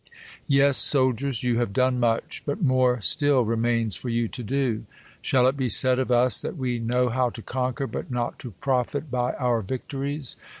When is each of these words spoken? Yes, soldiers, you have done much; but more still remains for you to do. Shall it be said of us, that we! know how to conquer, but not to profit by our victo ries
Yes, 0.47 0.77
soldiers, 0.79 1.43
you 1.43 1.59
have 1.59 1.73
done 1.73 1.99
much; 1.99 2.41
but 2.43 2.59
more 2.59 2.99
still 3.01 3.45
remains 3.45 3.95
for 3.95 4.09
you 4.09 4.27
to 4.29 4.41
do. 4.41 4.85
Shall 5.21 5.45
it 5.45 5.55
be 5.55 5.69
said 5.69 5.99
of 5.99 6.11
us, 6.11 6.41
that 6.41 6.57
we! 6.57 6.79
know 6.79 7.09
how 7.09 7.29
to 7.29 7.43
conquer, 7.43 7.85
but 7.85 8.09
not 8.09 8.39
to 8.39 8.49
profit 8.49 9.11
by 9.11 9.33
our 9.33 9.61
victo 9.61 9.99
ries 9.99 10.37